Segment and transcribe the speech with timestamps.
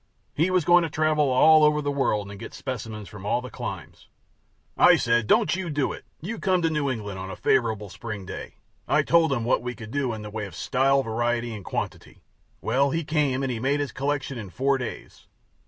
[0.33, 3.51] He was going to travel all over the world and get specimens from all the
[3.51, 4.07] climes.
[4.75, 8.25] I said, �Don't you do it; you come to New England on a favorable spring
[8.25, 8.53] day.�
[8.87, 12.23] I told him what we could do in the way of style, variety, and quantity.
[12.61, 15.27] Well, he came and he made his collection in four days.